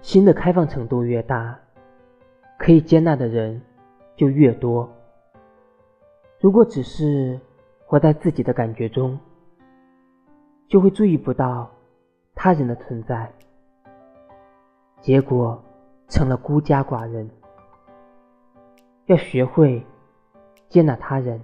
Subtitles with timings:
[0.00, 1.58] 心的开放程度越大
[2.58, 3.60] 可以接纳的人
[4.16, 4.88] 就越多。
[6.40, 7.38] 如果只是
[7.86, 9.18] 活在自己的感觉中
[10.68, 11.70] 就会注意不到
[12.34, 13.30] 他人的存在
[15.00, 15.62] 结果
[16.08, 17.30] 成了孤家寡人。
[19.06, 19.84] 要学会
[20.68, 21.40] 接纳他人